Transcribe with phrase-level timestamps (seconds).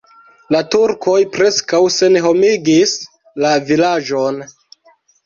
[0.53, 2.95] La turkoj preskaŭ senhomigis
[3.45, 4.41] la vilaĝon.